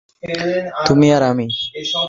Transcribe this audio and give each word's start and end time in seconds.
তুমি 0.87 1.07
আর 1.11 1.23
আমি। 1.23 1.47